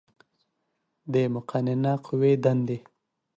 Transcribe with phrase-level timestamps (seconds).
[1.11, 2.77] د مقننه قوې دندې